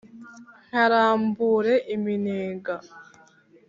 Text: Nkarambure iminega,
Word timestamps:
Nkarambure 0.67 1.73
iminega, 1.95 2.75